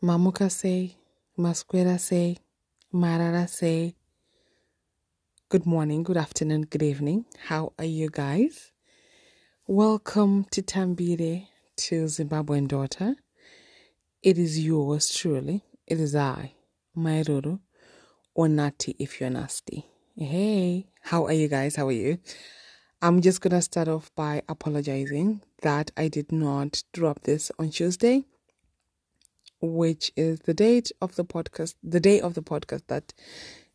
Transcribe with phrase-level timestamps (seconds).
[0.00, 0.94] Mamuka say,
[1.36, 2.36] Masquera say,
[2.94, 3.96] Marara say,
[5.48, 7.24] good morning, good afternoon, good evening.
[7.46, 8.70] How are you guys?
[9.66, 11.48] Welcome to Tambire,
[11.78, 13.16] to Zimbabwean daughter.
[14.22, 15.64] It is yours truly.
[15.84, 16.52] It is I,
[16.96, 17.58] Mairuru,
[18.36, 19.84] or Nati if you're nasty.
[20.16, 21.74] Hey, how are you guys?
[21.74, 22.18] How are you?
[23.02, 28.26] I'm just gonna start off by apologizing that I did not drop this on Tuesday
[29.60, 33.12] which is the date of the podcast, the day of the podcast that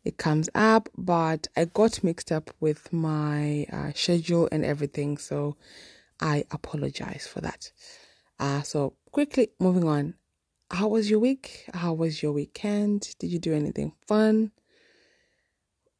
[0.04, 0.88] it comes up.
[0.96, 5.56] But I got mixed up with my uh, schedule and everything, so
[6.20, 7.70] I apologize for that.
[8.38, 10.14] Uh, so quickly moving on.
[10.70, 11.66] How was your week?
[11.72, 13.14] How was your weekend?
[13.18, 14.50] Did you do anything fun?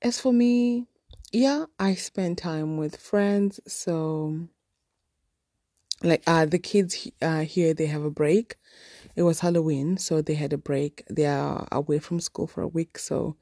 [0.02, 0.86] As for me,
[1.32, 3.60] yeah, I spent time with friends.
[3.66, 4.48] So,
[6.02, 8.56] like, uh, the kids uh, here, they have a break
[9.16, 11.04] it was Halloween, so they had a break.
[11.10, 13.36] They are away from school for a week, so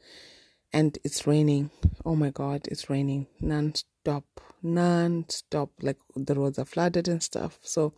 [0.73, 1.71] and it's raining.
[2.05, 4.25] Oh my god, it's raining non-stop,
[4.63, 5.71] non-stop.
[5.81, 7.59] Like the roads are flooded and stuff.
[7.63, 7.93] So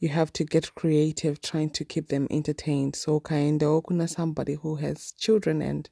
[0.00, 2.96] you have to get creative trying to keep them entertained.
[2.96, 5.88] So kind of kuna somebody who has children and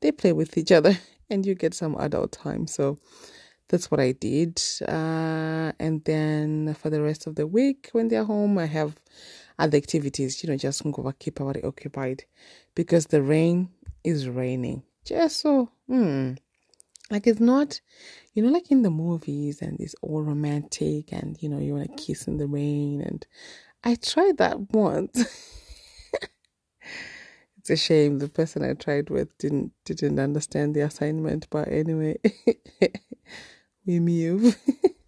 [0.00, 0.98] they play with each other
[1.30, 2.66] and you get some adult time.
[2.66, 2.98] So
[3.68, 4.60] that's what I did.
[4.86, 8.96] Uh, and then for the rest of the week, when they're home, I have
[9.58, 12.24] other activities, you know, just go keep our occupied
[12.74, 13.70] because the rain
[14.02, 14.82] is raining.
[15.04, 16.32] Just so, hmm,
[17.10, 17.80] like it's not,
[18.32, 21.96] you know, like in the movies and it's all romantic and, you know, you want
[21.96, 23.00] to kiss in the rain.
[23.00, 23.26] And
[23.84, 25.24] I tried that once.
[27.58, 31.48] it's a shame the person I tried with didn't didn't understand the assignment.
[31.50, 32.18] But anyway,
[33.86, 34.56] we move.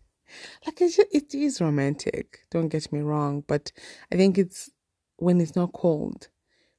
[0.64, 3.72] like it's just, it is romantic don't get me wrong but
[4.12, 4.70] i think it's
[5.18, 6.28] when it's not cold.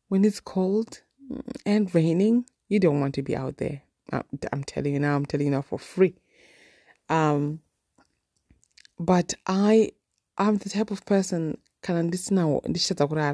[0.09, 3.81] When it's cold mm, and raining you don't want to be out there.
[4.11, 6.15] I'm, I'm telling you now i'm telling you now for free.
[7.09, 7.61] Um
[8.99, 9.91] but i
[10.37, 12.91] i'm the type of person can listen now this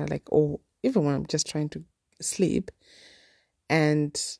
[0.10, 1.84] like oh even when i'm just trying to
[2.22, 2.70] sleep
[3.70, 4.38] and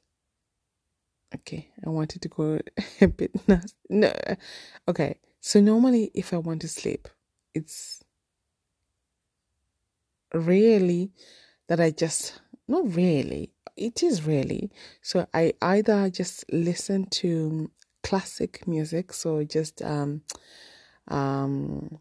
[1.34, 2.60] okay i wanted to go
[3.02, 3.32] a bit
[3.90, 4.12] no
[4.88, 7.10] okay so normally if I want to sleep,
[7.54, 8.02] it's
[10.34, 11.12] really
[11.68, 13.52] that I just not really.
[13.76, 14.72] It is really.
[15.02, 17.70] So I either just listen to
[18.04, 20.22] classic music, so just um
[21.10, 22.00] um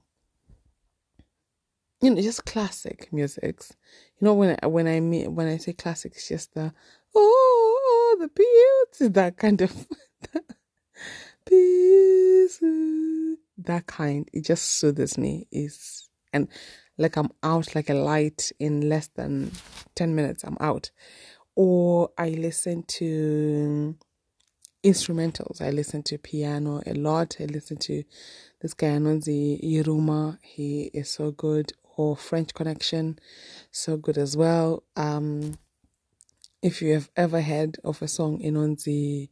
[2.00, 3.72] you know just classic musics.
[4.20, 6.72] You know when I, when I mean when I say classic, it's just the
[7.12, 9.88] oh the beauty that kind of
[11.44, 12.60] peace
[13.66, 15.46] that kind it just soothes me.
[15.52, 16.48] Is and
[16.98, 19.50] like i'm out like a light in less than
[19.94, 20.90] 10 minutes i'm out.
[21.54, 23.96] Or i listen to
[24.84, 25.60] instrumentals.
[25.60, 27.36] I listen to piano a lot.
[27.40, 28.02] I listen to
[28.60, 30.38] this guy Anonzi Yiruma.
[30.42, 31.72] He is so good.
[31.96, 33.18] Or French Connection
[33.70, 34.82] so good as well.
[34.96, 35.58] Um
[36.62, 39.28] if you have ever heard of a song Inonzi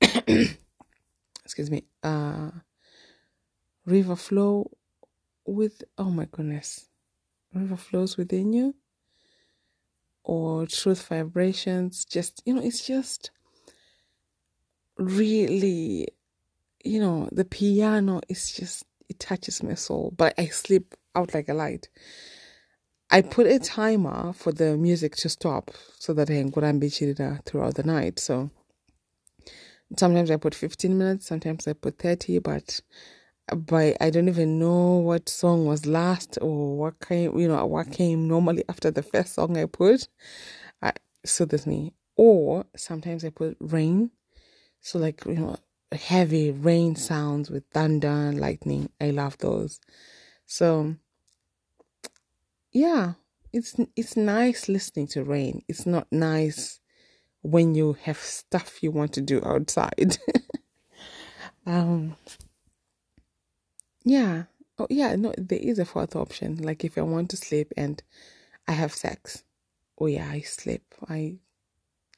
[1.44, 2.50] excuse me uh
[3.88, 4.70] river flow
[5.46, 6.88] with oh my goodness
[7.54, 8.74] river flows within you
[10.24, 13.30] or truth vibrations just you know it's just
[14.98, 16.06] really
[16.84, 21.48] you know the piano is just it touches my soul but i sleep out like
[21.48, 21.88] a light.
[23.10, 27.74] I put a timer for the music to stop so that i can be throughout
[27.74, 28.18] the night.
[28.18, 28.50] So
[29.98, 32.80] sometimes i put 15 minutes sometimes i put 30 but
[33.56, 37.90] but I don't even know what song was last or what came, you know, what
[37.90, 40.08] came normally after the first song I put.
[40.82, 40.92] I,
[41.24, 41.94] so that's me.
[42.16, 44.10] Or sometimes I put rain.
[44.80, 45.56] So like, you know,
[45.92, 48.90] heavy rain sounds with thunder and lightning.
[49.00, 49.80] I love those.
[50.46, 50.96] So
[52.72, 53.14] yeah,
[53.52, 55.62] it's it's nice listening to rain.
[55.68, 56.80] It's not nice
[57.42, 60.18] when you have stuff you want to do outside.
[61.66, 62.16] um
[64.08, 64.44] yeah.
[64.78, 65.14] Oh, yeah.
[65.16, 66.56] No, there is a fourth option.
[66.56, 68.02] Like if I want to sleep and
[68.66, 69.44] I have sex.
[69.98, 70.82] Oh yeah, I sleep.
[71.08, 71.36] I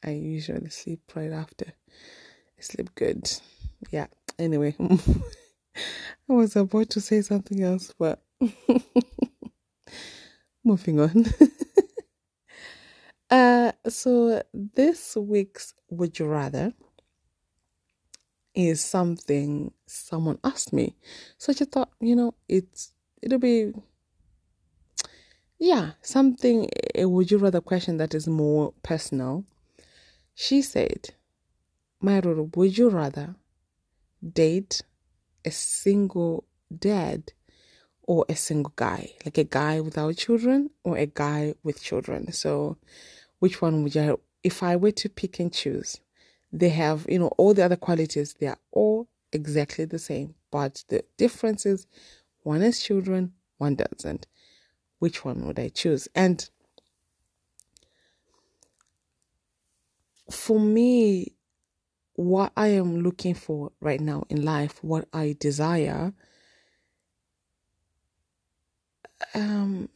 [0.05, 1.67] I usually sleep right after.
[1.67, 3.31] I sleep good.
[3.91, 4.07] Yeah.
[4.39, 8.23] Anyway, I was about to say something else, but
[10.65, 11.27] moving on.
[13.31, 16.73] uh, so this week's Would You Rather
[18.55, 20.97] is something someone asked me.
[21.39, 22.93] So I just thought, you know, it's
[23.23, 23.73] it'll be
[25.61, 29.45] yeah, something, a would you rather question that is more personal.
[30.35, 31.11] She said,
[32.03, 33.37] Mairuru, would you rather
[34.27, 34.81] date
[35.45, 36.45] a single
[36.77, 37.33] dad
[38.03, 42.33] or a single guy, like a guy without children or a guy with children?
[42.33, 42.79] So,
[43.39, 46.01] which one would you, if I were to pick and choose,
[46.53, 50.85] they have, you know, all the other qualities, they are all exactly the same, but
[50.89, 51.87] the difference is
[52.43, 54.27] one has children, one doesn't.
[54.99, 56.09] Which one would I choose?
[56.15, 56.49] And
[60.31, 61.35] for me,
[62.15, 66.13] what I am looking for right now in life, what I desire,
[69.35, 69.89] um,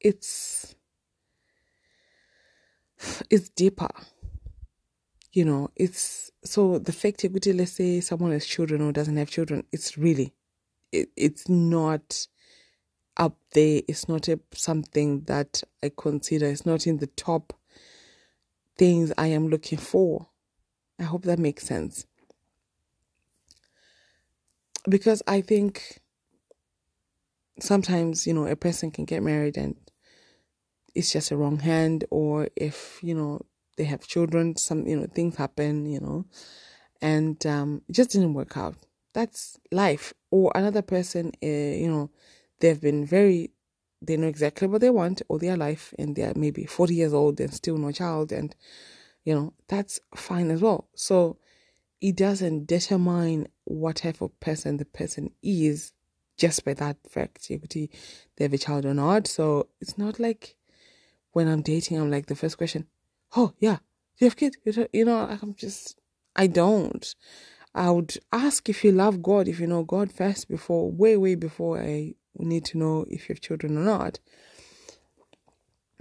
[0.00, 0.74] it's
[3.30, 3.88] it's deeper.
[5.34, 7.52] You know, it's so the fact equity.
[7.52, 9.64] Let's say someone has children or doesn't have children.
[9.72, 10.32] It's really,
[10.92, 12.28] it, it's not
[13.16, 13.82] up there.
[13.88, 16.46] It's not a, something that I consider.
[16.46, 17.52] It's not in the top
[18.78, 20.28] things I am looking for.
[21.00, 22.06] I hope that makes sense.
[24.88, 26.00] Because I think
[27.58, 29.74] sometimes, you know, a person can get married and
[30.94, 33.40] it's just a wrong hand, or if, you know,
[33.76, 36.26] they have children, some, you know, things happen, you know,
[37.00, 38.76] and um, it just didn't work out.
[39.12, 40.12] That's life.
[40.30, 42.10] Or another person, uh, you know,
[42.60, 43.50] they've been very
[44.06, 47.40] they know exactly what they want all their life and they're maybe 40 years old
[47.40, 48.54] and still no child and
[49.24, 51.38] you know that's fine as well so
[52.00, 55.92] it doesn't determine what type of person the person is
[56.36, 57.88] just by that fact if they
[58.40, 60.56] have a child or not so it's not like
[61.32, 62.86] when i'm dating i'm like the first question
[63.36, 63.78] oh yeah
[64.18, 64.56] you have kids
[64.92, 65.98] you know i'm just
[66.36, 67.14] i don't
[67.74, 71.34] i would ask if you love god if you know god first before way way
[71.34, 74.18] before i need to know if you have children or not.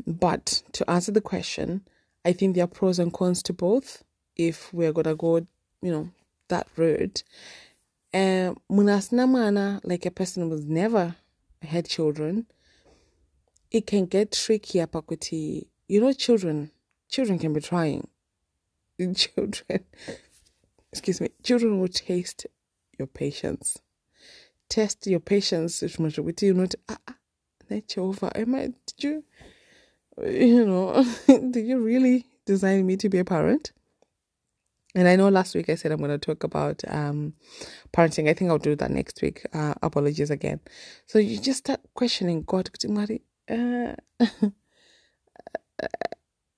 [0.05, 1.87] But to answer the question,
[2.25, 4.03] I think there are pros and cons to both
[4.35, 5.37] if we're gonna go,
[5.81, 6.09] you know,
[6.49, 7.23] that route.
[8.13, 11.15] Uh, Munasnamana, like a person who's never
[11.61, 12.47] had children,
[13.71, 15.67] it can get tricky apakuti.
[15.87, 16.71] You know, children
[17.13, 18.07] children can be trying.
[19.15, 19.85] Children
[20.91, 22.45] excuse me, children will taste
[22.99, 23.79] your patience
[24.69, 27.15] test your patience with you not ah, ah
[27.97, 29.23] over am I did you
[30.21, 33.71] you know did you really design me to be a parent
[34.95, 37.33] and I know last week I said I'm going to talk about um,
[37.91, 38.29] parenting.
[38.29, 39.43] I think I'll do that next week.
[39.51, 40.59] Uh, apologies again.
[41.07, 42.69] So you just start questioning God.
[43.49, 43.95] Uh,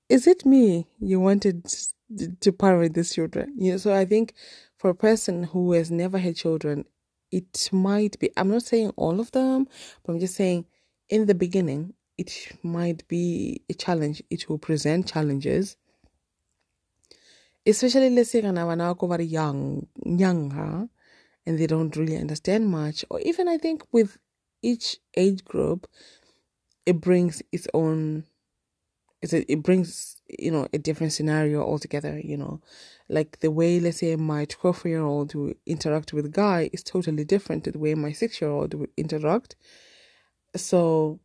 [0.10, 1.66] is it me you wanted
[2.42, 3.54] to parent these children?
[3.58, 4.34] You know, so I think
[4.78, 6.86] for a person who has never had children,
[7.32, 9.68] it might be, I'm not saying all of them,
[10.04, 10.66] but I'm just saying
[11.10, 14.24] in the beginning, it might be a challenge.
[14.30, 15.76] It will present challenges.
[17.66, 20.88] Especially, let's say, when are very young, younger,
[21.46, 23.04] and they don't really understand much.
[23.10, 24.18] Or even, I think, with
[24.62, 25.88] each age group,
[26.86, 28.26] it brings its own
[29.26, 32.62] it's a, it brings you know a different scenario altogether you know?
[33.10, 36.84] Like the way let's say my 12 year old will interact with a guy is
[36.84, 39.56] totally different to the way my 6 year old will interact.
[40.56, 41.20] So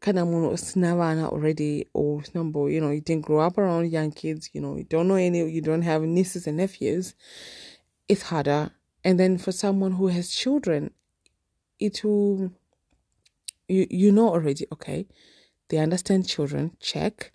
[0.00, 4.50] kind of snavana already or number you know you didn't grow up around young kids
[4.52, 7.14] you know you don't know any you don't have nieces and nephews.
[8.08, 8.72] It's harder.
[9.04, 10.90] And then for someone who has children
[11.78, 12.50] it will
[13.68, 15.06] you you know already okay
[15.68, 17.32] they understand children check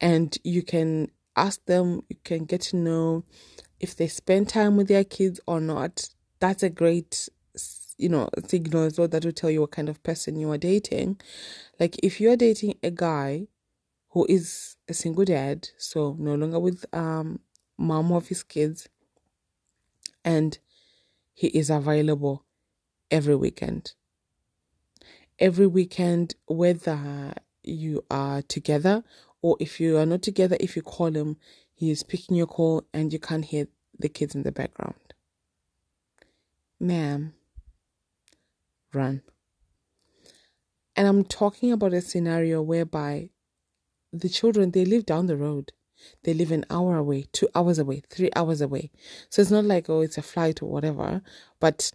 [0.00, 3.24] and you can ask them, you can get to know
[3.80, 6.08] if they spend time with their kids or not.
[6.40, 7.28] That's a great,
[7.98, 10.58] you know, signal as well that will tell you what kind of person you are
[10.58, 11.20] dating.
[11.78, 13.48] Like if you're dating a guy
[14.10, 17.40] who is a single dad, so no longer with um
[17.78, 18.88] mom of his kids,
[20.24, 20.58] and
[21.34, 22.44] he is available
[23.10, 23.94] every weekend.
[25.38, 29.02] Every weekend, whether you are together
[29.42, 31.36] or if you are not together, if you call him,
[31.74, 33.66] he is picking your call and you can't hear
[33.98, 34.94] the kids in the background.
[36.78, 37.34] Ma'am,
[38.92, 39.22] run.
[40.96, 43.30] And I'm talking about a scenario whereby
[44.12, 45.72] the children they live down the road.
[46.24, 48.90] They live an hour away, two hours away, three hours away.
[49.28, 51.22] So it's not like oh it's a flight or whatever,
[51.60, 51.92] but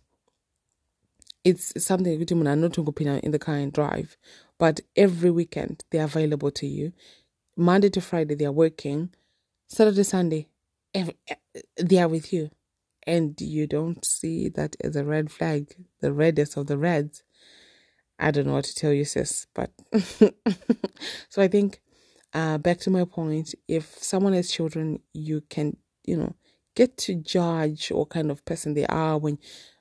[1.44, 4.18] it's something you do not in the car and drive.
[4.58, 6.94] But every weekend they're available to you.
[7.56, 9.10] Monday to Friday they are working,
[9.68, 10.48] Saturday, Sunday,
[11.78, 12.50] they are with you.
[13.08, 17.24] And you don't see that as a red flag, the reddest of the reds.
[18.18, 19.46] I don't know what to tell you, sis.
[19.54, 19.72] But
[21.30, 21.82] so I think
[22.34, 26.36] uh, back to my point, if someone has children, you can, you know,
[26.76, 29.38] get to judge what kind of person they are when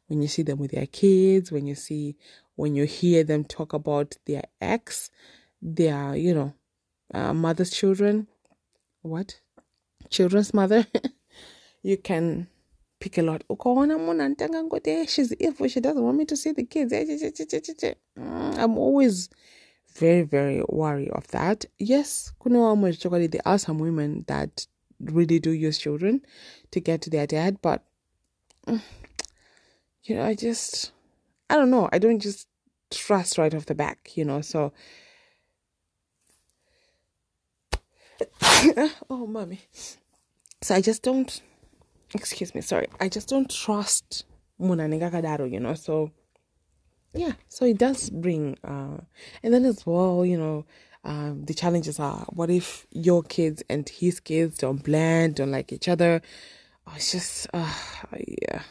[0.06, 2.16] when you see them with their kids, when you see
[2.56, 5.10] when you hear them talk about their ex,
[5.62, 6.52] their, you know,
[7.14, 8.26] uh, mother's children,
[9.02, 9.40] what?
[10.10, 10.86] Children's mother.
[11.82, 12.48] you can
[13.00, 13.44] pick a lot.
[15.08, 15.68] She's evil.
[15.68, 16.92] She doesn't want me to see the kids.
[16.92, 19.28] Mm, I'm always
[19.94, 21.64] very, very wary of that.
[21.78, 24.66] Yes, there are some women that
[25.00, 26.22] really do use children
[26.70, 27.84] to get to their dad, but
[28.66, 28.80] mm,
[30.04, 30.92] you know, I just
[31.50, 31.88] I don't know.
[31.92, 32.48] I don't just
[32.90, 34.40] trust right off the back, you know.
[34.40, 34.72] So
[39.10, 39.60] oh mommy.
[40.62, 41.40] So I just don't
[42.14, 42.88] excuse me, sorry.
[43.00, 44.24] I just don't trust
[44.60, 45.74] Muna you know.
[45.74, 46.10] So
[47.12, 48.98] yeah, so it does bring uh
[49.42, 50.64] and then as well, you know,
[51.04, 55.72] um the challenges are what if your kids and his kids don't blend, don't like
[55.72, 56.22] each other?
[56.86, 57.72] Oh, it's just uh
[58.18, 58.62] yeah.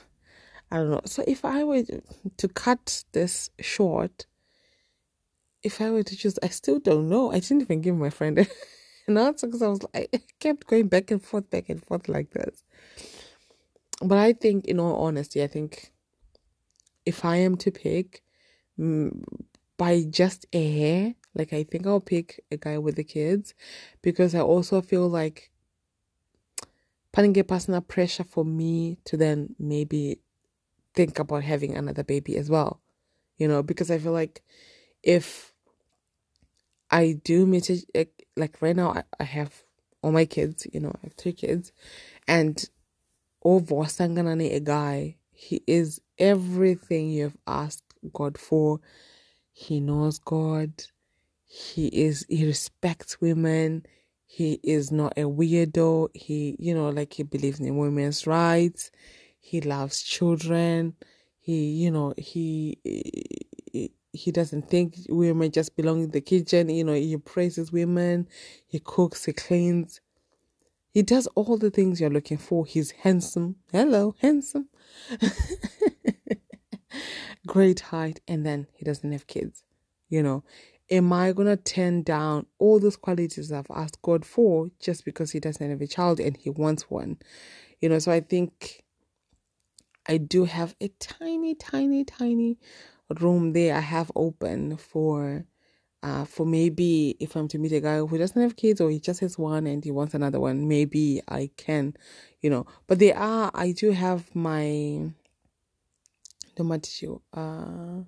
[0.71, 1.01] I don't know.
[1.05, 1.83] So if I were
[2.37, 4.25] to cut this short,
[5.61, 7.31] if I were to choose, I still don't know.
[7.31, 8.39] I didn't even give my friend
[9.07, 12.07] an answer because I was like, I kept going back and forth, back and forth
[12.07, 12.63] like this.
[14.01, 15.91] But I think, in all honesty, I think
[17.05, 18.23] if I am to pick,
[19.77, 23.53] by just a hair, like I think I'll pick a guy with the kids
[24.01, 25.51] because I also feel like
[27.11, 30.19] putting a personal pressure for me to then maybe
[30.95, 32.81] think about having another baby as well.
[33.37, 34.43] You know, because I feel like
[35.01, 35.52] if
[36.93, 38.07] I do meet a,
[38.37, 39.63] like right now I, I have
[40.03, 41.73] all my kids, you know, I have three kids
[42.27, 42.63] and
[43.45, 47.83] oh, over Sanganani a guy, he is everything you've asked
[48.13, 48.81] God for.
[49.53, 50.73] He knows God.
[51.45, 53.85] He is he respects women.
[54.25, 56.09] He is not a weirdo.
[56.15, 58.91] He, you know, like he believes in women's rights
[59.39, 60.95] he loves children
[61.41, 62.79] he you know he
[64.13, 66.69] he doesn't think women just belong in the kitchen.
[66.69, 68.27] You know he praises women
[68.67, 69.99] he cooks he cleans.
[70.91, 72.67] He does all the things you're looking for.
[72.67, 73.55] He's handsome.
[73.71, 74.69] Hello handsome.
[77.47, 79.63] Great height and then he doesn't have kids.
[80.07, 80.43] You know
[80.91, 85.31] am i going to turn down all those qualities i've asked god for just because
[85.31, 87.17] he doesn't have a child and he wants one?
[87.79, 88.83] You know so i think
[90.05, 92.57] I do have a tiny, tiny, tiny
[93.15, 95.45] room there I have open for
[96.01, 98.99] uh for maybe if I'm to meet a guy who doesn't have kids or he
[98.99, 101.95] just has one and he wants another one, maybe I can,
[102.41, 102.65] you know.
[102.87, 105.11] But there are I do have my
[106.55, 108.03] the uh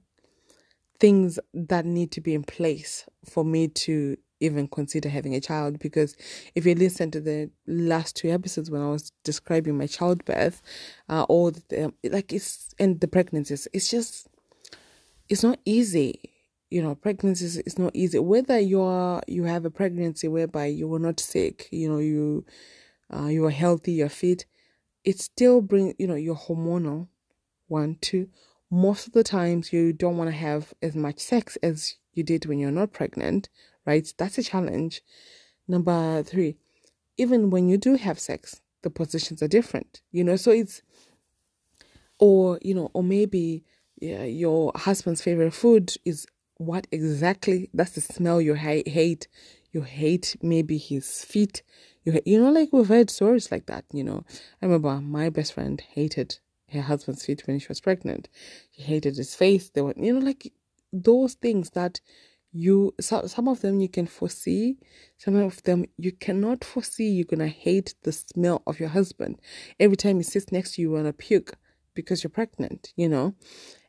[0.99, 5.79] things that need to be in place for me to even consider having a child
[5.79, 6.15] because
[6.55, 10.61] if you listen to the last two episodes when I was describing my childbirth,
[11.09, 14.27] uh, or the, like it's and the pregnancies, it's just
[15.29, 16.31] it's not easy.
[16.69, 18.19] You know, pregnancy is not easy.
[18.19, 22.45] Whether you are you have a pregnancy whereby you were not sick, you know, you
[23.13, 24.45] uh, you are healthy, you're fit,
[25.03, 27.07] it still bring you know you're hormonal.
[27.67, 28.29] One, two.
[28.69, 32.45] Most of the times you don't want to have as much sex as you did
[32.45, 33.49] when you're not pregnant,
[33.85, 34.11] right?
[34.17, 35.01] That's a challenge.
[35.67, 36.57] Number three,
[37.17, 40.81] even when you do have sex, the positions are different, you know, so it's,
[42.19, 43.63] or, you know, or maybe
[43.97, 46.25] yeah, your husband's favorite food is
[46.57, 49.27] what exactly, that's the smell you ha- hate.
[49.71, 51.61] You hate maybe his feet.
[52.03, 54.23] You, you know, like we've heard stories like that, you know.
[54.61, 56.39] I remember my best friend hated
[56.71, 58.29] her husband's feet when she was pregnant.
[58.71, 59.69] He hated his face.
[59.69, 60.51] They were, you know, like
[60.93, 61.99] those things that
[62.55, 64.77] you so, some of them you can foresee
[65.17, 69.37] some of them you cannot foresee you're gonna hate the smell of your husband
[69.77, 71.55] every time he sits next to you you wanna puke
[71.93, 73.35] because you're pregnant you know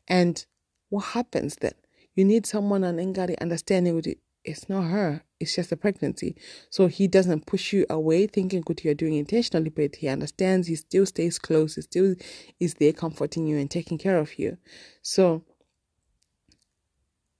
[0.09, 0.45] and
[0.89, 1.75] what happens then?
[2.15, 4.19] You need someone an engari understanding with it.
[4.45, 5.23] It's not her.
[5.41, 6.37] It's just a pregnancy.
[6.71, 10.69] So he doesn't push you away thinking what you're doing intentionally but he understands.
[10.69, 11.75] He still stays close.
[11.75, 12.15] He still
[12.61, 14.57] is there comforting you and taking care of you.
[15.03, 15.43] So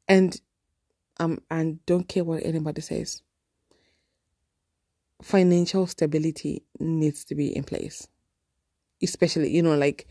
[0.09, 0.39] and
[1.19, 3.23] um, and don't care what anybody says.
[5.23, 8.07] Financial stability needs to be in place,
[9.03, 10.07] especially you know, like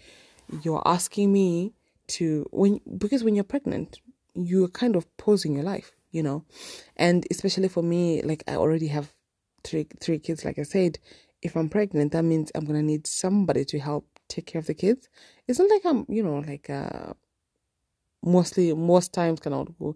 [0.64, 1.74] you're asking me
[2.08, 4.00] to when because when you're pregnant,
[4.34, 6.46] you're kind of pausing your life, you know,
[6.98, 9.14] and especially for me, like I already have
[9.64, 10.46] three three kids.
[10.46, 11.00] Like I said,
[11.42, 14.74] if I'm pregnant, that means I'm gonna need somebody to help take care of the
[14.74, 15.10] kids.
[15.48, 17.14] It's not like I'm, you know, like uh
[18.24, 19.96] mostly most times cannot go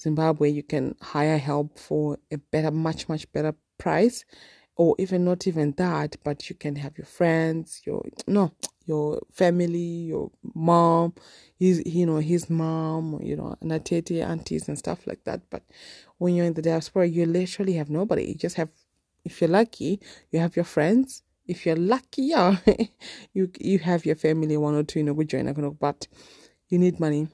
[0.00, 0.50] Zimbabwe.
[0.50, 4.24] You can hire help for a better, much much better price,
[4.76, 8.52] or even not even that, but you can have your friends, your no,
[8.84, 11.14] your family, your mom,
[11.58, 15.40] his you know his mom, you know, natete aunties and stuff like that.
[15.50, 15.62] But
[16.18, 18.24] when you're in the diaspora, you literally have nobody.
[18.24, 18.70] You just have,
[19.24, 21.22] if you're lucky, you have your friends.
[21.46, 22.56] If you're lucky, yeah,
[23.32, 26.06] you you have your family, one or two, you know, good join, but
[26.68, 27.28] you need money.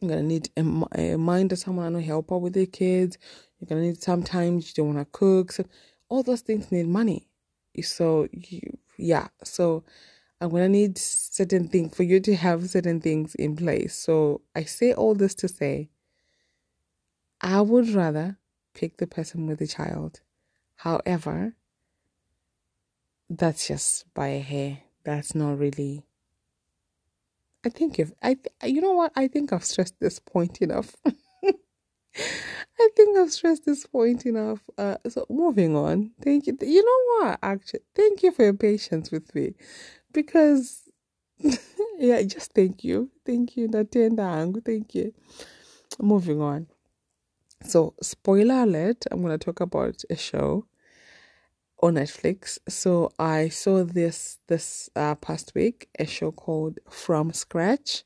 [0.00, 3.18] You're gonna need a, a mind of someone to help out with the kids.
[3.60, 5.52] You're gonna need sometimes you don't want to cook.
[5.52, 5.64] So
[6.12, 7.26] all those things need money.
[7.82, 8.60] So you,
[8.98, 9.28] yeah.
[9.44, 9.82] So
[10.42, 13.94] I'm gonna need certain things for you to have certain things in place.
[13.96, 15.88] So I say all this to say
[17.40, 18.36] I would rather
[18.74, 20.20] pick the person with the child.
[20.76, 21.54] However,
[23.30, 24.80] that's just by a hair.
[25.04, 26.04] That's not really.
[27.64, 30.94] I think if I, you know what, I think I've stressed this point enough.
[32.16, 34.60] I think I've stressed this point enough.
[34.78, 36.12] Uh, so moving on.
[36.22, 36.56] Thank you.
[36.60, 37.38] You know what?
[37.42, 39.54] Actually, thank you for your patience with me,
[40.12, 40.82] because
[41.98, 45.14] yeah, just thank you, thank you, Natenda Thank you.
[46.00, 46.68] Moving on.
[47.64, 50.66] So, spoiler alert, I'm going to talk about a show
[51.82, 52.58] on Netflix.
[52.68, 58.04] So, I saw this this uh, past week a show called From Scratch.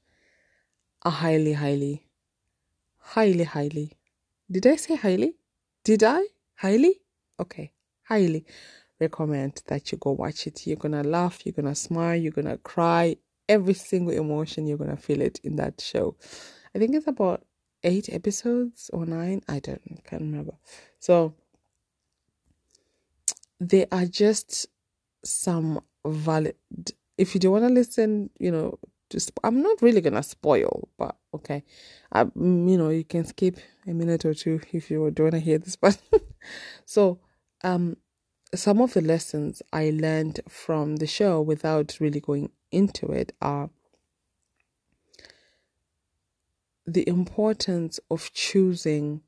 [1.04, 2.06] I highly, highly,
[2.98, 3.95] highly, highly.
[4.50, 5.34] Did I say highly?
[5.84, 6.22] Did I?
[6.56, 7.00] Highly?
[7.38, 7.72] Okay,
[8.04, 8.46] highly
[9.00, 10.66] recommend that you go watch it.
[10.66, 13.16] You're gonna laugh, you're gonna smile, you're gonna cry.
[13.48, 16.16] Every single emotion, you're gonna feel it in that show.
[16.74, 17.44] I think it's about
[17.84, 19.42] eight episodes or nine.
[19.48, 20.54] I don't can't remember.
[20.98, 21.34] So
[23.60, 24.66] they are just
[25.24, 26.56] some valid.
[27.16, 28.78] If you don't want to listen, you know,
[29.10, 31.64] just I'm not really gonna spoil, but okay,
[32.12, 35.34] I, mm, you know, you can skip a minute or two if you don't want
[35.34, 35.76] to hear this.
[35.76, 35.98] But
[36.84, 37.20] so,
[37.62, 37.96] um,
[38.54, 43.70] some of the lessons I learned from the show without really going into it are
[46.86, 49.22] the importance of choosing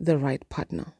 [0.00, 0.92] the right partner.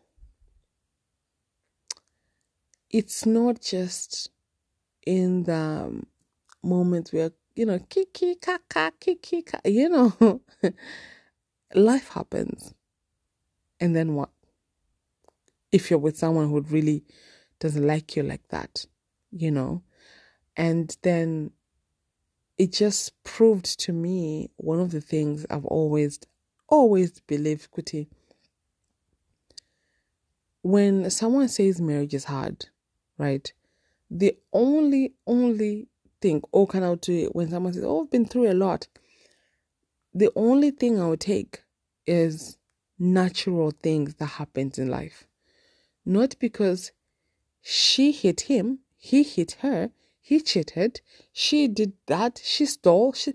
[2.90, 4.31] It's not just
[5.05, 6.05] in the
[6.64, 10.40] moment where, you know, kiki kaka, kiki kaka, you know,
[11.74, 12.74] life happens.
[13.81, 14.31] And then what?
[15.72, 17.05] If you're with someone who really
[17.61, 18.87] doesn't like you like that,
[19.33, 19.83] you know,
[20.57, 21.50] and then
[22.59, 26.20] it just proved to me one of the things I've always,
[26.68, 28.07] always believed, Kuti.
[30.62, 32.66] When someone says marriage is hard,
[33.18, 33.53] right?
[34.11, 35.88] The only, only
[36.25, 37.37] thing, oh, can I do it?
[37.37, 38.89] When someone says, oh, I've been through a lot,
[40.15, 41.63] the only thing I would take
[42.07, 42.57] is
[42.99, 45.27] natural things that happens in life.
[46.07, 46.93] Not because
[47.61, 53.35] she hit him, he hit her, he cheated, she did that, she stole, she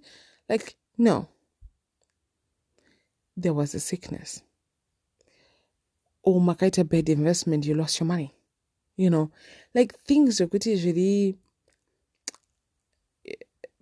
[0.50, 1.28] like no.
[3.38, 4.42] There was a sickness.
[6.24, 8.34] Or makaita bad investment, you lost your money.
[8.98, 9.32] You know,
[9.76, 11.38] like things that is really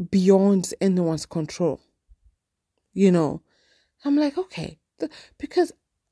[0.10, 1.79] beyond anyone's control.
[2.93, 3.41] You know,
[4.03, 4.79] I'm like, okay,
[5.38, 5.71] because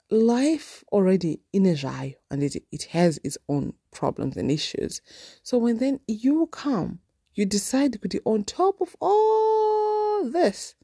[0.09, 5.01] life already in a rai and it, it has its own problems and issues.
[5.43, 6.99] So when then you come,
[7.33, 10.75] you decide on top of all this,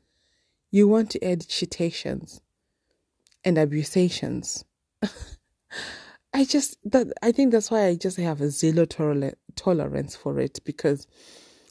[0.72, 2.42] you want to add citations
[3.44, 4.64] and abusations.
[6.34, 10.60] I just that I think that's why I just have a zero tolerance for it
[10.64, 11.08] because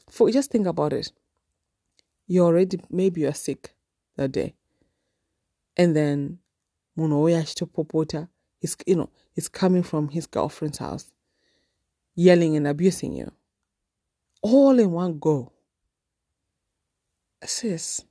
[0.09, 1.11] for just think about it.
[2.27, 3.73] You already maybe you're sick
[4.17, 4.55] that day.
[5.77, 6.39] And then
[6.97, 8.27] munhu popota
[8.59, 11.11] he's you know he's coming from his girlfriend's house
[12.15, 13.31] yelling and abusing you.
[14.41, 15.51] All in one go.
[17.43, 18.03] Sis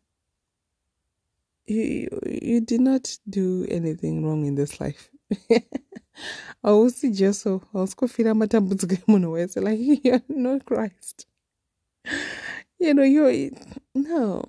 [1.70, 5.08] you, you, you did not do anything wrong in this life.
[6.62, 11.26] Hausi jesu hausikufira matambudziko emunhu wese like you're not christ
[12.80, 13.50] you know you're
[13.94, 14.42] no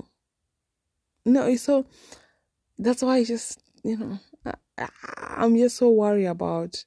[1.26, 1.86] no so
[2.80, 4.20] that's why i just you know
[5.42, 6.84] I'm just so worried about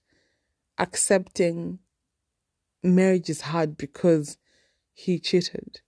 [0.78, 1.78] accepting
[2.82, 4.38] marriage is hard because
[4.92, 5.80] he cheated.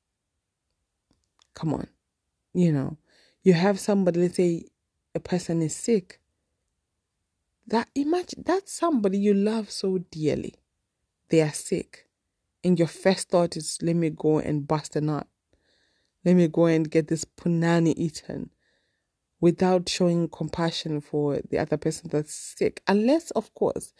[1.54, 1.88] Come on.
[2.54, 2.96] You know,
[3.42, 4.64] you have somebody, let's say
[5.14, 6.20] a person is sick.
[7.66, 10.54] That imagine that's somebody you love so dearly.
[11.28, 12.06] They are sick.
[12.62, 15.26] And your first thought is let me go and bust a nut.
[16.26, 18.50] Let me go and get this punani eaten
[19.40, 22.82] without showing compassion for the other person that's sick.
[22.88, 23.94] Unless, of course,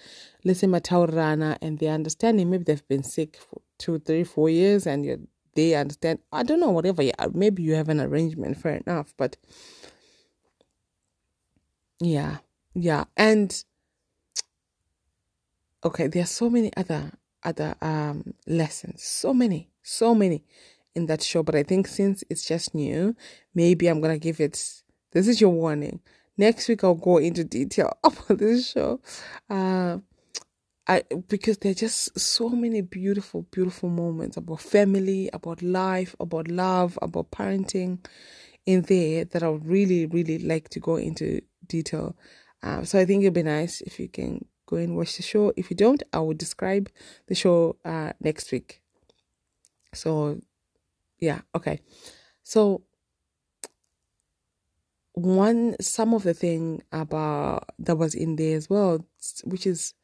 [0.44, 5.28] let's say and they're understanding maybe they've been sick for two, three, four years and
[5.54, 6.18] they understand.
[6.32, 7.00] I don't know, whatever.
[7.00, 9.14] Yeah, maybe you have an arrangement, fair enough.
[9.16, 9.36] But
[12.00, 12.38] yeah,
[12.74, 13.04] yeah.
[13.16, 13.62] And
[15.84, 17.12] okay, there are so many other
[17.44, 19.04] other um lessons.
[19.04, 20.42] So many, so many
[20.96, 21.42] in that show.
[21.42, 23.14] But I think since it's just new,
[23.54, 24.52] maybe I'm gonna give it
[25.12, 26.00] this is your warning.
[26.36, 29.00] Next week I'll go into detail about this show.
[29.48, 29.98] Uh,
[30.88, 36.48] I because there are just so many beautiful, beautiful moments about family, about life, about
[36.48, 38.04] love, about parenting
[38.66, 42.16] in there that I would really, really like to go into detail.
[42.62, 45.52] Uh, so I think it'd be nice if you can go and watch the show.
[45.56, 46.90] If you don't, I will describe
[47.28, 48.82] the show uh, next week.
[49.94, 50.40] So,
[51.18, 51.80] yeah, okay.
[52.42, 52.82] So
[55.12, 59.06] one some of the thing about that was in there as well,
[59.44, 59.94] which is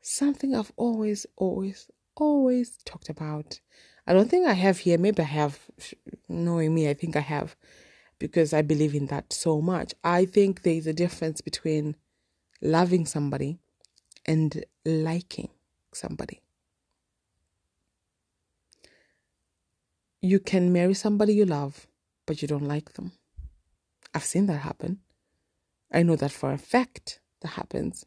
[0.00, 3.60] something I've always, always, always talked about.
[4.06, 4.98] I don't think I have here.
[4.98, 5.60] Maybe I have.
[6.28, 7.56] Knowing me, I think I have,
[8.18, 9.92] because I believe in that so much.
[10.02, 11.96] I think there is a difference between
[12.62, 13.58] loving somebody
[14.24, 15.50] and liking
[15.92, 16.40] somebody.
[20.22, 21.86] You can marry somebody you love,
[22.26, 23.12] but you don't like them.
[24.14, 25.00] I've seen that happen.
[25.92, 28.04] I know that for a fact that happens.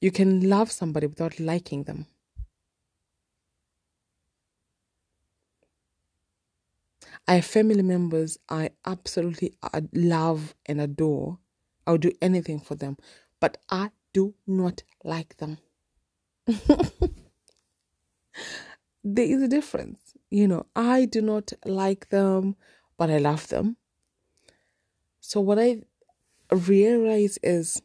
[0.00, 2.06] You can love somebody without liking them.
[7.26, 9.54] I have family members I absolutely
[9.92, 11.38] love and adore.
[11.86, 12.96] I'll do anything for them,
[13.40, 15.58] but I do not like them.
[16.46, 16.56] there
[19.04, 20.01] is a difference.
[20.32, 22.56] You know, I do not like them,
[22.96, 23.76] but I love them.
[25.20, 25.82] So what I
[26.50, 27.82] realize is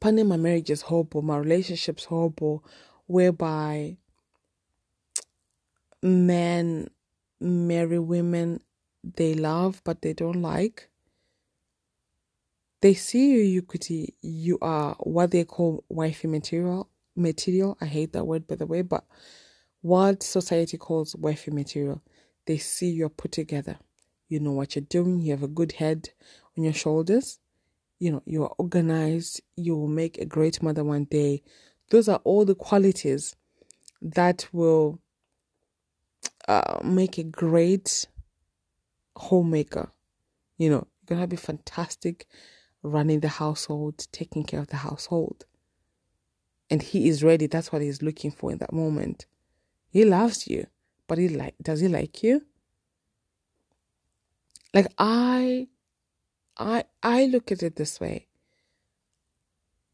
[0.00, 2.64] planning my marriage is horrible, my relationship's horrible,
[3.06, 3.96] whereby
[6.02, 6.90] men
[7.40, 8.60] marry women
[9.04, 10.88] they love but they don't like.
[12.80, 16.90] They see you, could you are what they call wifey material.
[17.14, 17.78] Material.
[17.80, 19.04] I hate that word by the way, but
[19.82, 22.02] what society calls wifey material.
[22.46, 23.78] They see you're put together
[24.28, 26.10] you know what you're doing, you have a good head
[26.56, 27.38] on your shoulders,
[27.98, 31.42] you know, you are organized, you will make a great mother one day.
[31.90, 33.34] Those are all the qualities
[34.02, 35.00] that will
[36.46, 38.06] uh, make a great
[39.16, 39.90] homemaker.
[40.58, 42.26] You know, you're gonna be fantastic
[42.82, 45.46] running the household, taking care of the household.
[46.70, 47.46] And he is ready.
[47.46, 49.26] That's what he's looking for in that moment.
[49.90, 50.66] He loves you,
[51.06, 52.42] but he like does he like you?
[54.74, 55.68] Like I
[56.58, 58.28] I I look at it this way.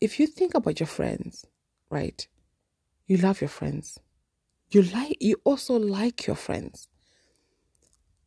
[0.00, 1.46] If you think about your friends,
[1.90, 2.26] right?
[3.06, 4.00] You love your friends.
[4.70, 6.88] You like you also like your friends.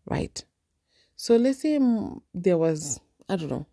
[0.06, 0.43] Right?
[1.15, 1.80] So let's say
[2.34, 2.99] there was
[3.30, 3.67] I don't know,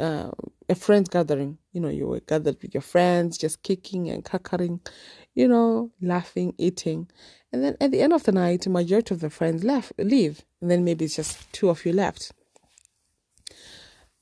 [0.00, 0.30] uh,
[0.68, 1.58] a friends gathering.
[1.72, 4.80] You know, you were gathered with your friends, just kicking and cackling,
[5.36, 7.08] you know, laughing, eating,
[7.52, 10.70] and then at the end of the night, majority of the friends left, leave, and
[10.70, 12.32] then maybe it's just two of you left.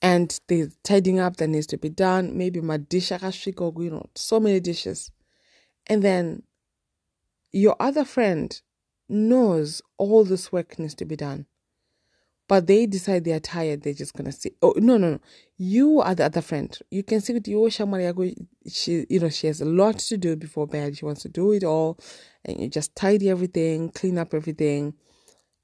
[0.03, 4.39] And the tidying up that needs to be done, maybe my dish, you know, so
[4.39, 5.11] many dishes.
[5.87, 6.43] And then
[7.53, 8.61] your other friend
[9.09, 11.47] knows all this work needs to be done
[12.47, 15.21] but they decide they're tired, they're just gonna say, "Oh no, no, no!
[15.57, 16.77] You are the other friend.
[16.91, 20.67] You can see with you, She, you know, she has a lot to do before
[20.67, 20.97] bed.
[20.97, 21.99] She wants to do it all,
[22.45, 24.95] and you just tidy everything, clean up everything.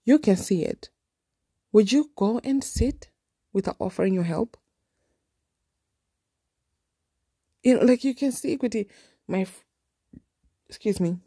[0.04, 0.90] You can see it.
[1.72, 3.10] Would you go and sit
[3.52, 4.56] without offering your help?
[7.62, 8.88] You know, like you can see, equity.
[9.28, 9.46] My,
[10.68, 11.18] excuse me,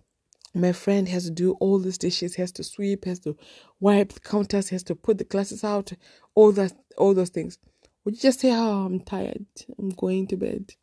[0.54, 3.36] my friend has to do all these dishes, has to sweep, has to
[3.80, 5.92] wipe the counters, has to put the glasses out,
[6.36, 7.58] all that, all those things.
[8.04, 9.46] Would you just say, "Oh, I'm tired,
[9.80, 10.76] I'm going to bed,"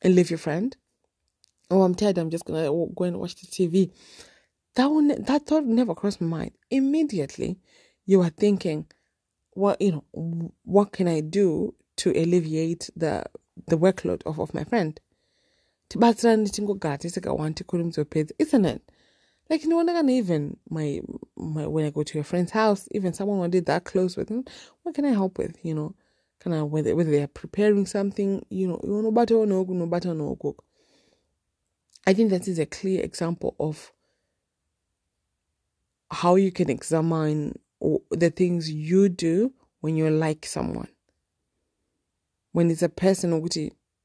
[0.00, 0.76] and leave your friend?
[1.70, 2.18] Oh, I'm tired.
[2.18, 3.92] I'm just gonna go and watch the TV.
[4.74, 6.52] That one, that thought never crossed my mind.
[6.70, 7.58] Immediately,
[8.04, 8.86] you are thinking,
[9.52, 10.52] "What you know?
[10.64, 13.24] What can I do to alleviate the
[13.66, 14.98] the workload of, of my friend?"
[18.38, 18.82] isn't it
[19.52, 21.02] like no one can even my
[21.36, 24.28] my when I go to a friend's house, even someone I did that close with,
[24.28, 24.44] them,
[24.82, 25.58] what can I help with?
[25.62, 25.94] You know,
[26.40, 29.86] kind of whether whether they are preparing something, you know, you know, butter no no
[29.86, 30.64] butter no cook.
[32.06, 33.92] I think that is a clear example of
[36.10, 37.58] how you can examine
[38.10, 40.88] the things you do when you like someone.
[42.52, 43.46] When it's a person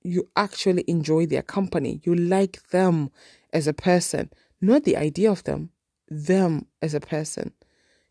[0.03, 3.11] you actually enjoy their company, you like them
[3.53, 4.29] as a person,
[4.61, 5.71] not the idea of them,
[6.09, 7.53] them as a person.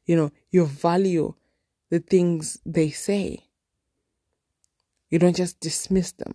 [0.04, 1.34] You know, you value
[1.90, 3.44] the things they say.
[5.10, 6.34] You don't just dismiss them.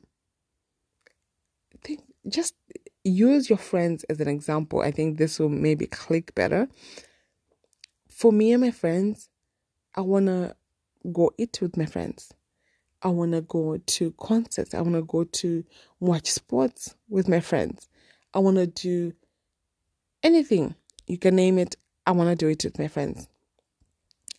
[1.83, 2.55] Think, just
[3.03, 4.81] use your friends as an example.
[4.81, 6.67] I think this will maybe click better.
[8.09, 9.29] For me and my friends,
[9.95, 10.55] I want to
[11.11, 12.33] go eat with my friends.
[13.01, 14.73] I want to go to concerts.
[14.73, 15.63] I want to go to
[15.99, 17.89] watch sports with my friends.
[18.33, 19.13] I want to do
[20.23, 20.75] anything.
[21.07, 21.75] You can name it.
[22.05, 23.27] I want to do it with my friends.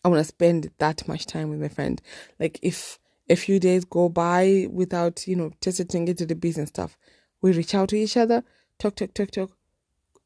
[0.05, 2.01] I want to spend that much time with my friend.
[2.41, 6.97] Like if a few days go by without, you know, testing into the business stuff,
[7.41, 8.43] we reach out to each other,
[8.79, 9.53] talk, talk, talk, talk.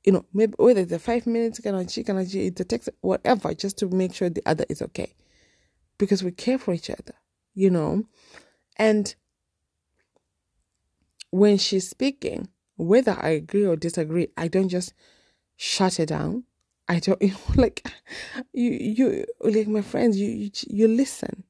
[0.04, 2.64] You know, maybe whether it's a five minutes, can I check, can I it's a
[2.64, 5.14] text, whatever, just to make sure the other is okay.
[5.98, 7.14] Because we care for each other,
[7.54, 8.04] you know.
[8.76, 9.14] And
[11.30, 14.92] when she's speaking, whether I agree or disagree, I don't just
[15.56, 16.44] shut it down.
[16.88, 17.86] I don't you know, like
[18.52, 21.44] you you like my friends, you you, you listen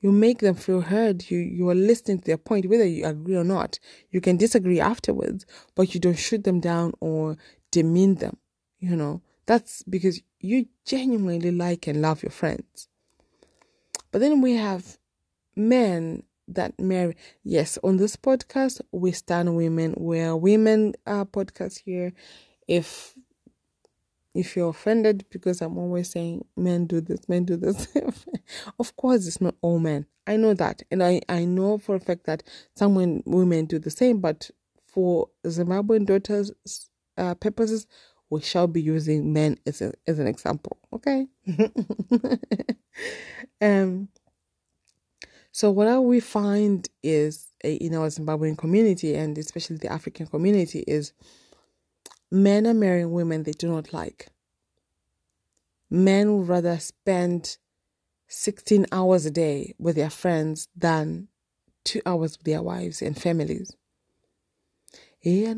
[0.00, 1.30] you make them feel heard.
[1.30, 3.78] You you are listening to their point, whether you agree or not.
[4.10, 7.36] You can disagree afterwards, but you don't shoot them down or
[7.70, 8.36] demean them.
[8.78, 12.88] You know, that's because you genuinely like and love your friends.
[14.12, 14.98] But then we have
[15.56, 17.16] men that marry.
[17.42, 19.94] Yes, on this podcast, we stand women.
[19.96, 22.12] We're women uh, podcast here.
[22.68, 23.14] If
[24.34, 27.88] if you're offended because I'm always saying men do this, men do this,
[28.78, 30.06] of course it's not all men.
[30.26, 30.82] I know that.
[30.90, 32.42] And I, I know for a fact that
[32.74, 34.50] some women do the same, but
[34.86, 36.50] for Zimbabwean daughters'
[37.16, 37.86] uh, purposes,
[38.28, 40.78] we shall be using men as, a, as an example.
[40.92, 41.28] Okay?
[43.60, 44.08] um,
[45.52, 50.80] so what we find is uh, in our Zimbabwean community and especially the African community
[50.86, 51.12] is
[52.30, 54.28] men are marrying women they do not like.
[55.90, 57.56] Men would rather spend
[58.28, 61.28] 16 hours a day with their friends than
[61.84, 63.76] two hours with their wives and families.
[65.24, 65.52] Eh,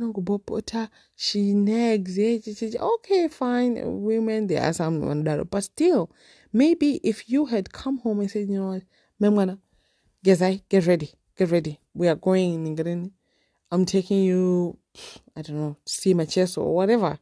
[1.16, 2.18] she nags.
[2.18, 2.40] Eh,
[2.80, 4.02] okay, fine.
[4.02, 6.10] Women, there are some that, but still,
[6.52, 8.82] maybe if you had come home and said, you know what,
[9.20, 9.58] Memwana,
[10.22, 10.40] get
[10.86, 11.80] ready, get ready.
[11.92, 13.12] We are going.
[13.70, 14.78] I'm taking you
[15.36, 17.18] I don't know, see my chest or whatever.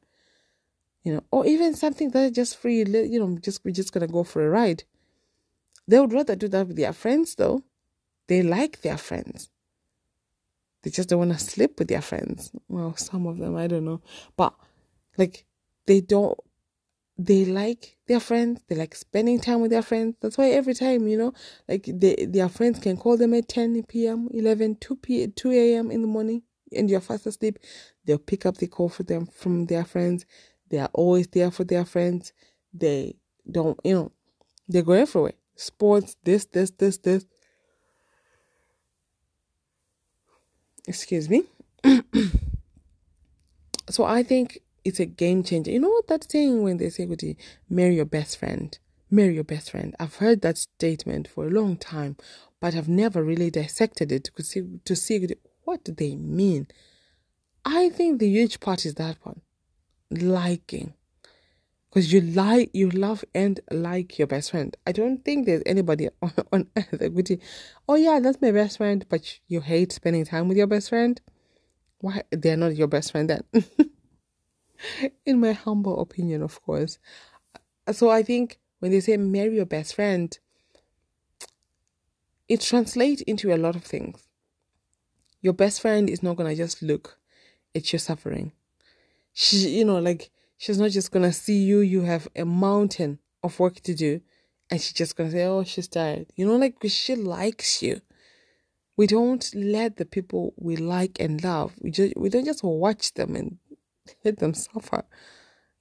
[1.03, 4.09] You know, or even something that is just free, you know, just we're just gonna
[4.09, 4.85] go for a ride.
[5.87, 7.63] They would rather do that with their friends though.
[8.27, 9.51] They like their friends.
[10.83, 12.51] They just don't want to sleep with their friends.
[12.69, 14.03] Well, some of them, I don't know.
[14.37, 14.55] But
[15.17, 15.45] like
[15.87, 16.39] they don't
[17.19, 20.17] they like their friends, they like spending time with their friends.
[20.21, 21.33] That's why every time, you know,
[21.69, 25.91] like they, their friends can call them at 10 p.m., 11, 2 p 2 a.m.
[25.91, 26.43] in the morning
[26.77, 27.59] and you're fast asleep,
[28.05, 30.27] they'll pick up the call for them from their friends.
[30.69, 32.33] They are always there for their friends.
[32.73, 33.17] They
[33.51, 34.13] don't, you know,
[34.69, 35.35] they go everywhere.
[35.55, 37.25] Sports, this, this, this, this.
[40.87, 41.45] Excuse me.
[43.89, 45.71] so I think it's a game changer.
[45.71, 47.09] You know what that saying when they say,
[47.69, 48.79] marry your best friend?
[49.11, 49.95] Marry your best friend.
[49.99, 52.17] I've heard that statement for a long time,
[52.61, 56.69] but I've never really dissected it to see, to see what do they mean?
[57.65, 59.43] I think the huge part is that one
[60.11, 60.95] liking.
[61.91, 64.77] Because you like, you love and like your best friend.
[64.87, 67.41] I don't think there's anybody on, on earth that would say,
[67.89, 71.21] oh yeah, that's my best friend, but you hate spending time with your best friend.
[71.99, 72.23] Why?
[72.31, 73.43] They're not your best friend then.
[75.27, 76.99] In my humble opinion, of course.
[77.93, 80.39] So I think when they say marry your best friend,
[82.49, 84.26] it translates into a lot of things.
[85.41, 87.19] Your best friend is not gonna just look
[87.75, 88.53] at your suffering.
[89.33, 91.81] She, you know, like she's not just gonna see you.
[91.81, 94.21] You have a mountain of work to do,
[94.71, 98.01] and she's just gonna say, "Oh, she's tired." You know, like she likes you.
[98.97, 101.75] We don't let the people we like and love.
[101.81, 103.59] We just we don't just watch them and
[104.25, 105.05] let them suffer.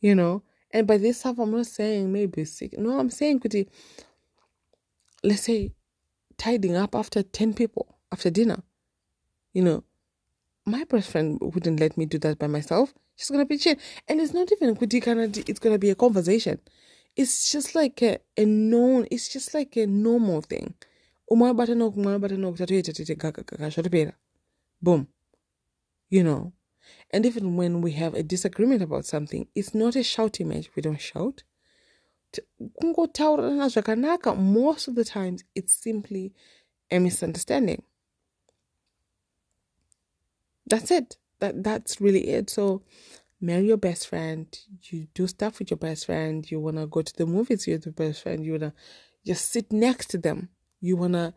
[0.01, 2.77] You know, and by this suffer, I'm not saying maybe sick.
[2.77, 3.69] No, I'm saying could
[5.23, 5.71] let's say
[6.37, 8.61] tidying up after ten people after dinner
[9.55, 9.83] you know,
[10.65, 12.93] my best friend wouldn't let me do that by myself.
[13.15, 16.59] She's gonna be chill, and it's not even It's gonna be a conversation.
[17.15, 19.07] It's just like a, a known.
[19.09, 20.73] It's just like a normal thing.
[24.81, 25.07] Boom.
[26.09, 26.53] You know,
[27.11, 30.69] and even when we have a disagreement about something, it's not a shouting match.
[30.75, 31.43] We don't shout.
[34.37, 36.33] most of the times it's simply
[36.91, 37.83] a misunderstanding
[40.67, 41.17] that's it.
[41.39, 42.49] That that's really it.
[42.49, 42.83] So
[43.41, 44.47] marry your best friend.
[44.83, 46.49] You do stuff with your best friend.
[46.49, 48.45] You want to go to the movies with your best friend.
[48.45, 48.73] You want to
[49.25, 50.49] just sit next to them.
[50.81, 51.33] You want to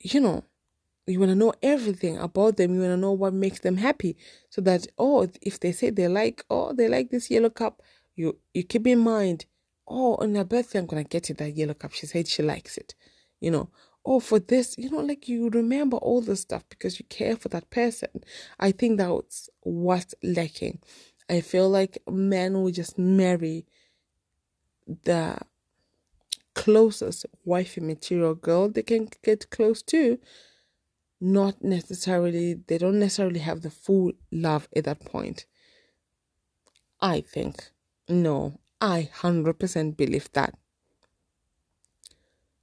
[0.00, 0.44] you know
[1.06, 2.74] you want to know everything about them.
[2.74, 4.16] You want to know what makes them happy
[4.48, 7.82] so that oh if they say they like oh they like this yellow cup
[8.16, 9.46] you you keep in mind
[9.88, 11.92] oh on her birthday i'm gonna get you that yellow cup.
[11.92, 12.94] She said she likes it
[13.40, 13.70] you know
[14.04, 17.48] oh for this you know like you remember all the stuff because you care for
[17.48, 18.08] that person.
[18.58, 20.80] I think that's what's lacking
[21.28, 23.64] i feel like men will just marry
[25.04, 25.38] the
[26.54, 30.18] closest wifey material girl they can get close to.
[31.20, 35.46] Not necessarily they don't necessarily have the full love at that point.
[37.00, 37.70] I think
[38.08, 40.54] no i 100% believe that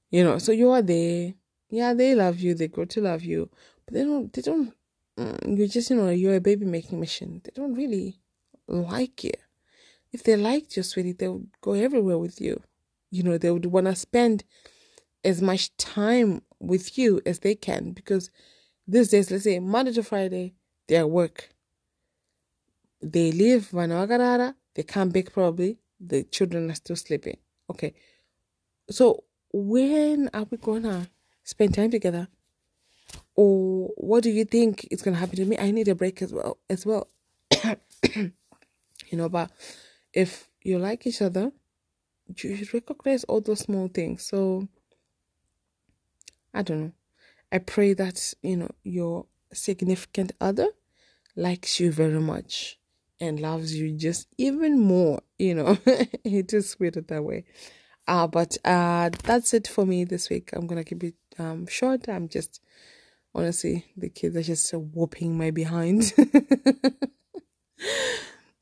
[0.09, 1.33] you know so you are there.
[1.69, 2.55] Yeah they love you.
[2.55, 3.49] They grow to love you.
[3.85, 4.73] But they don't they don't
[5.17, 7.41] mm, you just you know you're a baby making machine.
[7.43, 8.19] They don't really
[8.67, 9.31] like you
[10.11, 12.61] if they liked you sweetie they would go everywhere with you.
[13.11, 14.43] You know they would want to spend
[15.23, 18.29] as much time with you as they can because
[18.87, 20.53] these days let's say monday to friday
[20.87, 21.49] they're at work.
[23.01, 27.37] They leave vanawakarara they come back probably the children are still sleeping.
[27.69, 27.93] Okay.
[28.89, 31.09] So when are we gonna
[31.43, 32.27] spend time together?
[33.35, 35.57] Or what do you think is gonna happen to me?
[35.57, 37.07] I need a break as well as well.
[39.09, 39.51] You know but
[40.13, 41.51] if you like each other
[42.35, 44.25] you should recognize all those small things.
[44.25, 44.67] So
[46.53, 46.91] i don't know.
[47.51, 50.67] I pray that you know your significant other
[51.35, 52.79] likes you very much
[53.21, 55.77] and loves you just even more you know.
[56.25, 57.45] It is sweeter that way
[58.07, 60.49] uh, but uh, that's it for me this week.
[60.53, 62.07] I'm gonna keep it um, short.
[62.07, 62.61] I'm just
[63.35, 66.13] honestly the kids are just whooping my behind.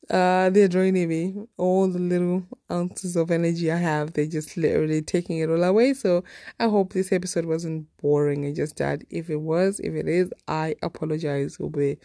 [0.09, 1.47] uh, they're draining me.
[1.57, 5.93] All the little ounces of energy I have, they're just literally taking it all away.
[5.93, 6.23] So
[6.59, 9.03] I hope this episode wasn't boring and just that.
[9.09, 11.59] If it was, if it is, I apologize.
[11.59, 11.97] We'll be,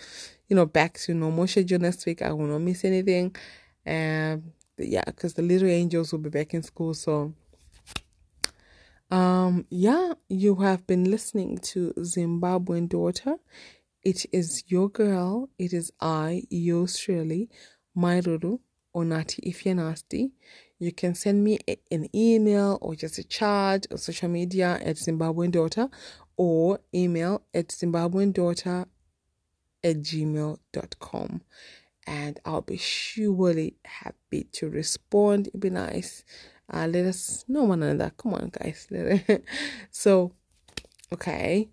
[0.48, 2.20] you know, back to normal schedule next week.
[2.22, 3.34] I will not miss anything.
[3.86, 4.52] Um
[4.88, 6.94] yeah, because the little angels will be back in school.
[6.94, 7.34] So,
[9.10, 13.36] um, yeah, you have been listening to Zimbabwean Daughter.
[14.02, 15.50] It is your girl.
[15.58, 17.50] It is I, yours truly,
[17.96, 18.60] Mairuru
[18.94, 19.40] Onati.
[19.42, 20.32] If you're nasty,
[20.78, 21.58] you can send me
[21.90, 25.88] an email or just a chat or social media at Zimbabwean Daughter
[26.36, 28.86] or email at Zimbabwean Daughter
[29.84, 31.42] at gmail.com
[32.06, 35.48] and I'll be surely happy to respond.
[35.48, 36.24] It'd be nice.
[36.72, 38.12] Uh, let us know one another.
[38.16, 38.88] Come on, guys.
[39.90, 40.32] so,
[41.12, 41.68] okay.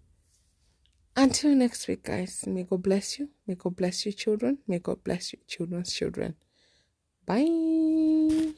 [1.16, 2.46] Until next week, guys.
[2.48, 3.30] May God bless you.
[3.48, 4.60] May God bless your children.
[4.68, 6.36] May God bless your children's children.
[7.26, 8.54] Bye.